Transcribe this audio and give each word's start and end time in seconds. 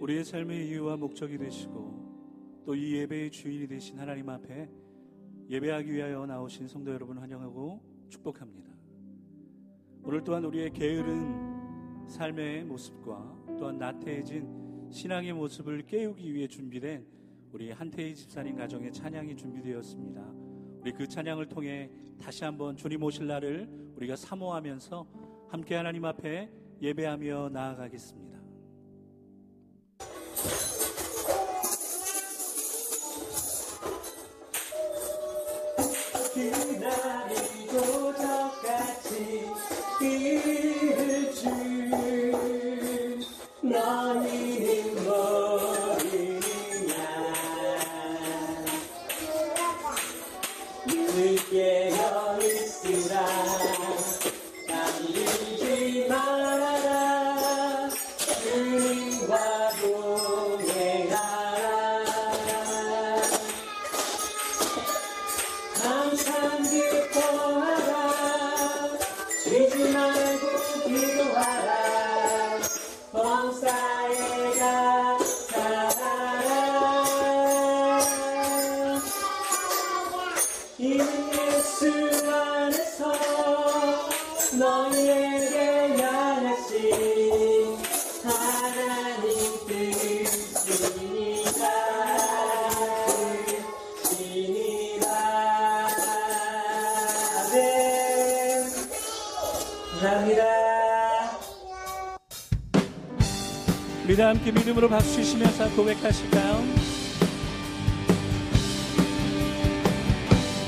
우리의 0.00 0.24
삶의 0.24 0.68
이유와 0.68 0.96
목적이 0.96 1.38
되시고 1.38 1.98
또 2.64 2.74
이 2.74 2.96
예배의 2.96 3.30
주인이 3.30 3.66
되신 3.66 3.98
하나님 3.98 4.28
앞에 4.28 4.68
예배하기 5.48 5.90
위하여 5.90 6.26
나오신 6.26 6.68
성도 6.68 6.92
여러분 6.92 7.16
환영하고 7.16 7.80
축복합니다. 8.10 8.68
오늘 10.02 10.22
또한 10.22 10.44
우리의 10.44 10.70
게으른 10.72 12.06
삶의 12.06 12.64
모습과 12.64 13.56
또한 13.58 13.78
나태해진 13.78 14.90
신앙의 14.90 15.32
모습을 15.32 15.86
깨우기 15.86 16.34
위해 16.34 16.46
준비된 16.46 17.06
우리 17.52 17.70
한태희 17.70 18.14
집사님 18.14 18.56
가정의 18.56 18.92
찬양이 18.92 19.34
준비되었습니다. 19.34 20.20
우리 20.80 20.92
그 20.92 21.08
찬양을 21.08 21.48
통해 21.48 21.90
다시 22.20 22.44
한번 22.44 22.76
주님 22.76 23.02
오실 23.02 23.26
날을 23.26 23.66
우리가 23.96 24.14
사모하면서 24.14 25.06
함께 25.48 25.74
하나님 25.74 26.04
앞에 26.04 26.50
예배하며 26.82 27.48
나아가겠습니다. 27.48 28.27
우리 104.18 104.24
다 104.24 104.30
함께 104.30 104.50
믿음으로 104.50 104.88
박수 104.88 105.14
치시면서 105.14 105.70
고백하실까요? 105.76 106.64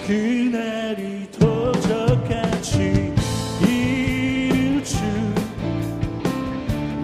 그날이 0.07 1.29
도적같이 1.33 3.13
이를 3.67 4.85
줄 4.85 5.01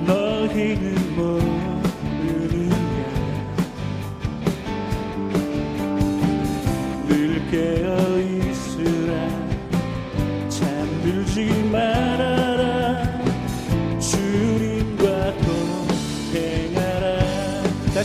너희는 0.07 1.06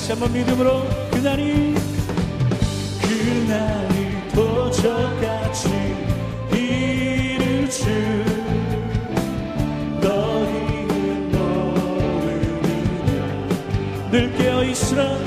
다시 0.02 0.14
한번 0.14 0.34
믿음으로 0.34 0.82
그날이 1.12 1.76
그날이 3.02 4.30
도적같이 4.34 5.70
이를 6.52 7.70
줄 7.70 8.26
너희는 10.02 11.32
모르느냐 11.32 13.12
늘 14.10 14.36
깨어있으라 14.36 15.21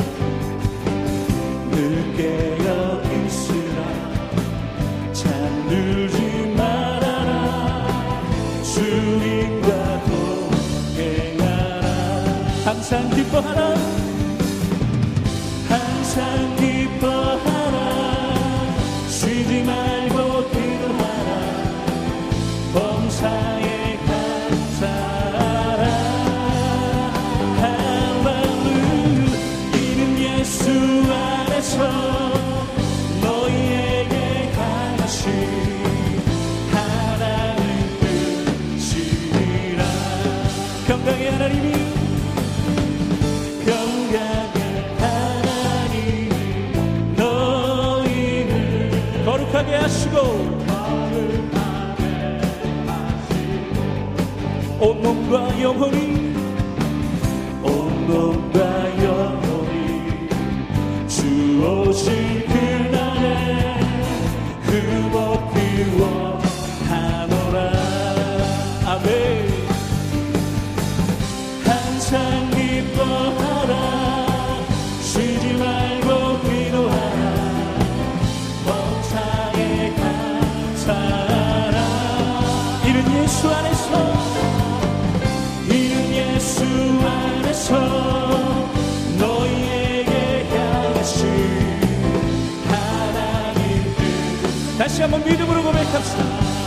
고백합시다. 95.94 96.24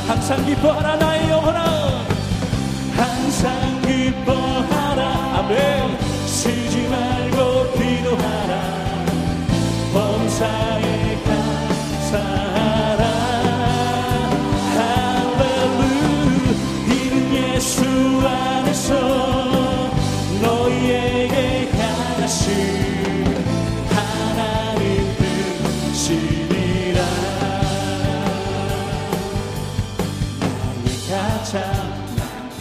항상 0.07 0.45
기뻐하라 0.45 0.95
나의 0.95 1.29
영혼아. 1.29 2.05
항상 2.95 3.81
기뻐하라. 3.81 5.39
아멘. 5.39 5.97
쉬지 6.25 6.87
말고 6.87 7.73
기도하라. 7.73 8.61
범사에 9.93 11.17
감사 11.23 12.56
찾아 31.07 31.61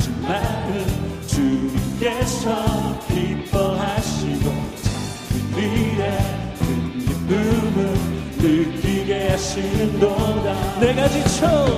주말은 0.00 0.87
주님께서 1.26 2.96
기뻐하시고 3.08 4.44
작은 4.82 5.62
일에 5.76 6.16
큰 6.56 6.98
기쁨을 7.00 7.94
느끼게 8.37 9.31
하시는 9.31 9.98
도다. 9.98 10.78
내가 10.78 11.08
지쳐 11.08 11.76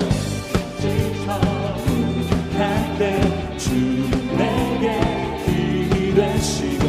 지쳐 0.79 1.41
부족할 1.87 2.99
때 2.99 3.57
주님 3.57 4.11
내게 4.37 5.01
힘이 5.47 6.15
되시고 6.15 6.85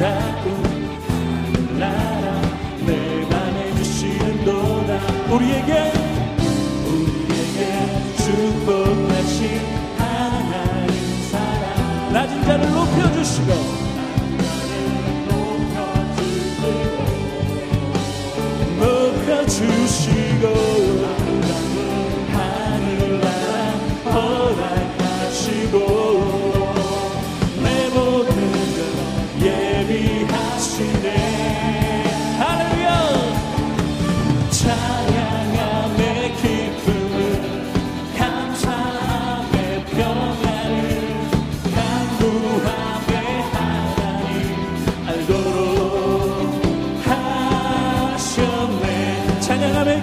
나쁜 0.00 1.78
나라 1.78 2.42
내 2.84 3.24
맘에 3.30 3.74
주시는 3.76 4.44
도다. 4.44 5.32
우리에게 5.32 5.93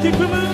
Keep 0.02 0.18
moving. 0.18 0.51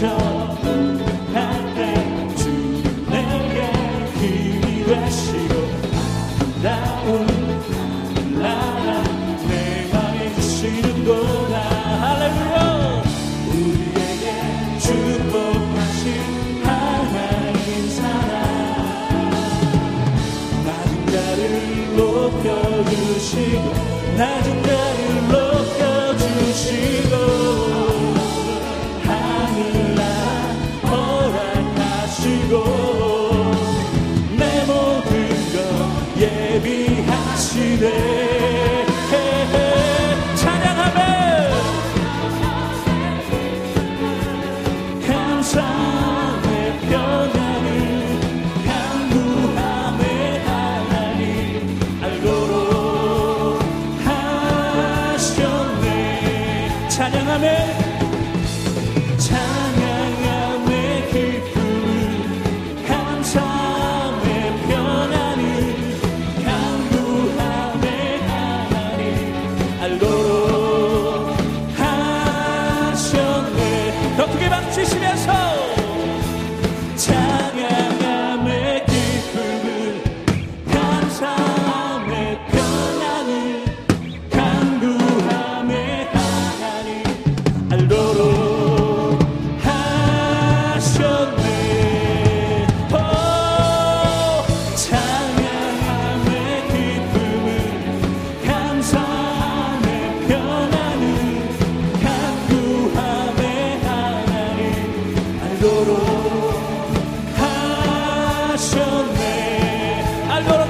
저분할 0.00 1.36
주 2.34 2.48
내게 3.10 3.70
힘이 4.14 4.84
되시고 4.86 5.54
아름다운 6.62 7.26
나라 8.40 9.02
내 9.46 9.92
맘에 9.92 10.34
주시는구나 10.36 11.54
할렐루야! 12.00 13.02
우리에게 13.48 14.24
축복하신 14.78 16.08
하나님 16.64 17.90
사랑. 17.90 19.30
나중자를 20.64 21.96
높여주시고 21.96 23.64
나중자 24.16 24.79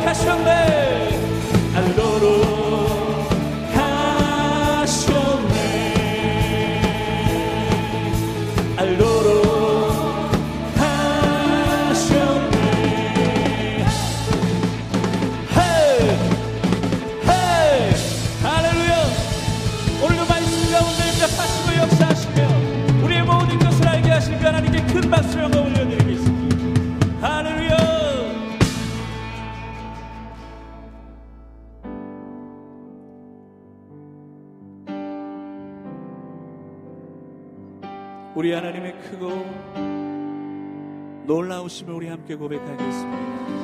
택하셨네 0.01 1.20
우리 38.35 38.53
하나님의 38.53 38.93
크고 39.01 39.29
놀라우심을 41.27 41.95
우리 41.95 42.09
함께 42.09 42.37
고백하겠습니다. 42.37 43.60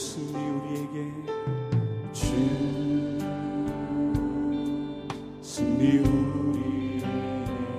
웃음이 0.00 0.32
우리에게 0.32 1.12
주 2.10 2.24
승리 5.42 5.98
우리에게 5.98 7.04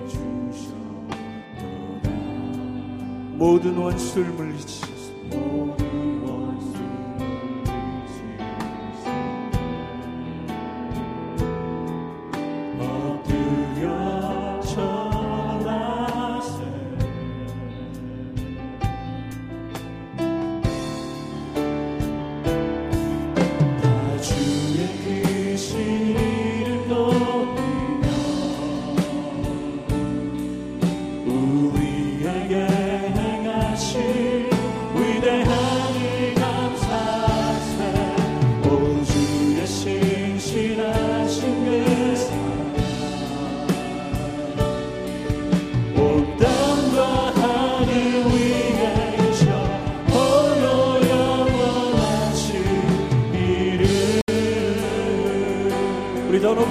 주셨도다. 0.07 1.17
모든 3.37 3.75
원수를 3.75 4.29
물리치 4.33 4.90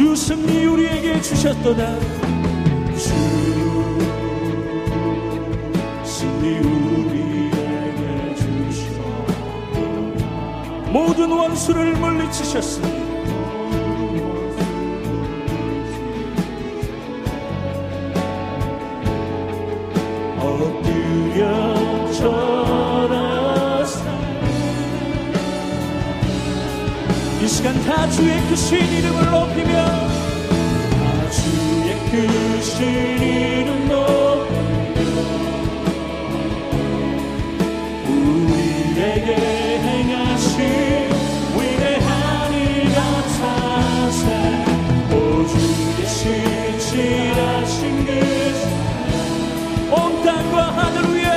주 0.00 0.16
승리 0.16 0.64
우리에게 0.64 1.20
주셨도다. 1.20 1.98
주 2.96 3.10
승리 6.02 6.58
우리에게 6.58 8.34
주셨도다 8.34 9.82
모든 10.90 11.30
원수를 11.30 11.96
물리치셨으니 11.96 12.99
다 27.90 28.08
주의 28.08 28.40
그 28.42 28.50
크신 28.50 28.78
이름을 28.78 29.30
높이며 29.32 29.72
다 29.72 31.30
주의 31.30 31.88
그 32.08 32.12
크신 32.56 32.86
이름 33.20 33.88
높이며 33.88 35.10
우리에게 38.06 39.28
행하신 39.80 40.58
위대한 41.56 42.52
일 42.54 42.94
같아서 42.94 44.24
오주의 45.12 46.06
신실하신 46.06 47.80
그 48.06 48.10
사랑 48.54 49.10
그 49.88 49.92
온 49.92 50.22
땅과 50.22 50.56
하늘 50.76 50.96
위에 51.16 51.29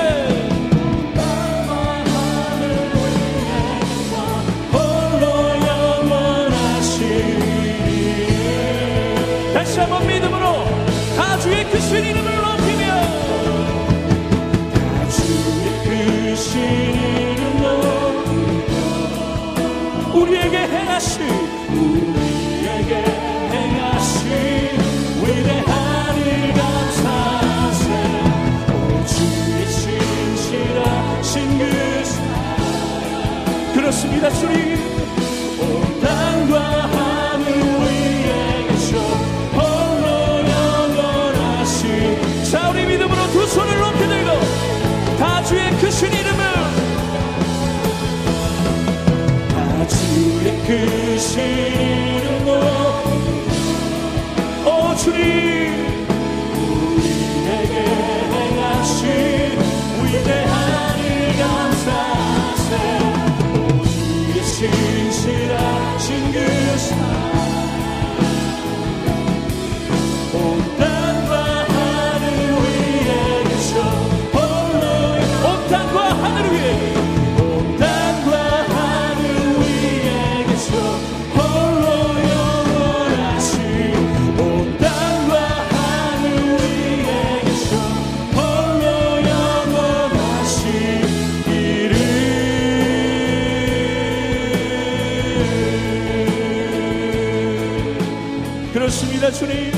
감사합니다, 99.23 99.31
주님. 99.31 99.71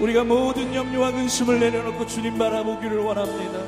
우리가 0.00 0.24
모든 0.24 0.74
염려와 0.74 1.12
근심을 1.12 1.58
내려놓고 1.58 2.06
주님 2.06 2.36
바라보기를 2.38 2.98
원합니다. 2.98 3.58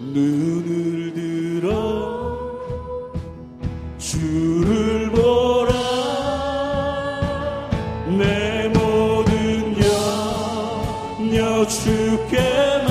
눈을 0.00 1.14
들어 1.14 2.38
주를 3.98 5.10
보라 5.10 5.72
내 8.18 8.68
모든 8.68 9.76
염려 11.20 11.66
주께 11.66 12.87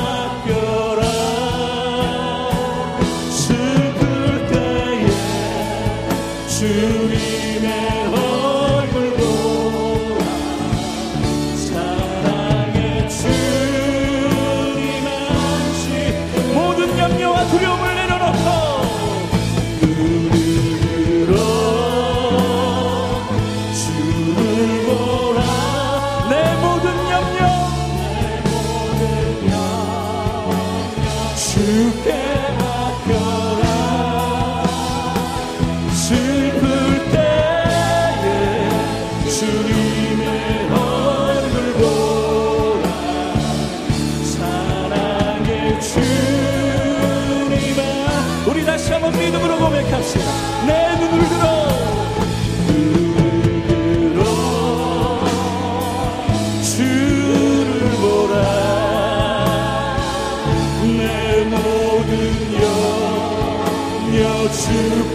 You. 64.70 65.07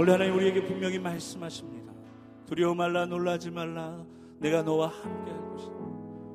오늘 0.00 0.14
하나님 0.14 0.34
우리에게 0.36 0.64
분명히 0.64 0.98
말씀하십니다. 0.98 1.92
두려워 2.46 2.74
말라 2.74 3.04
놀라지 3.04 3.50
말라 3.50 4.02
내가 4.38 4.62
너와 4.62 4.88
함께 4.88 5.30
할 5.30 5.50
것이다. 5.50 5.74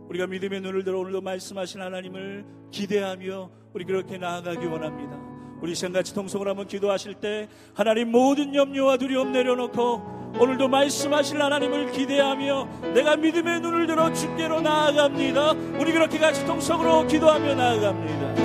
우리가 0.07 0.27
믿음의 0.27 0.62
눈을 0.62 0.84
들어 0.84 1.00
오늘도 1.00 1.22
말씀하신 1.22 1.81
하나님을 1.81 2.45
기대하며 2.69 3.50
우리 3.74 3.86
그렇게 3.86 4.19
나아가기 4.19 4.67
원합니다. 4.67 5.19
우리 5.63 5.74
시간같이 5.74 6.13
통성을 6.13 6.48
한번 6.48 6.67
기도하실 6.67 7.15
때 7.15 7.50
하나님 7.74 8.12
모든 8.12 8.53
염려와 8.53 8.98
두려움 8.98 9.31
내려놓고 9.31 10.36
오늘도 10.39 10.67
말씀하실 10.67 11.41
하나님을 11.41 11.91
기대하며 11.91 12.91
내가 12.93 13.15
믿음의 13.15 13.62
눈을 13.62 13.88
들어 13.88 14.13
주께로 14.13 14.62
나아갑니다. 14.62 15.53
우리 15.79 15.91
그렇게 15.91 16.19
같이 16.19 16.45
통성으로 16.45 17.07
기도하며 17.07 17.55
나아갑니다. 17.55 18.25